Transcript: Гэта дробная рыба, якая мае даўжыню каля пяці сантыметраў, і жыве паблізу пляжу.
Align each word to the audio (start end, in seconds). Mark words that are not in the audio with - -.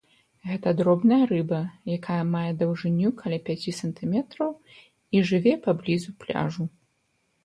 Гэта 0.49 0.71
дробная 0.77 1.17
рыба, 1.31 1.57
якая 1.97 2.23
мае 2.35 2.51
даўжыню 2.61 3.11
каля 3.19 3.39
пяці 3.49 3.73
сантыметраў, 3.81 4.49
і 5.19 5.21
жыве 5.29 5.53
паблізу 5.67 6.09
пляжу. 6.25 6.63